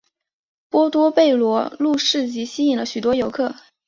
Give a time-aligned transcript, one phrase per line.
[0.71, 3.53] 波多贝罗路市集吸引了许多游客。